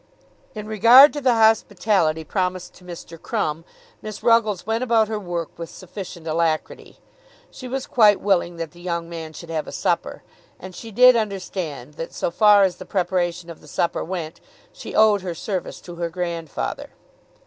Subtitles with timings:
[0.55, 3.21] In regard to the hospitality promised to Mr.
[3.21, 3.63] Crumb,
[4.01, 6.97] Miss Ruggles went about her work with sufficient alacrity.
[7.51, 10.23] She was quite willing that the young man should have a supper,
[10.59, 14.39] and she did understand that, so far as the preparation of the supper went,
[14.73, 16.89] she owed her service to her grandfather.